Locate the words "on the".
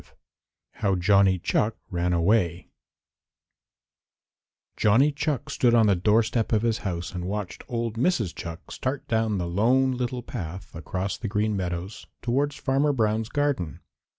5.75-5.95